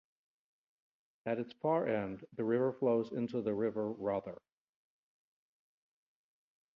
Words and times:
At 1.27 1.37
its 1.37 1.53
far 1.61 1.87
end, 1.87 2.25
the 2.33 2.43
river 2.43 2.73
flows 2.73 3.11
into 3.11 3.43
the 3.43 3.53
River 3.53 3.91
Rother. 3.91 4.41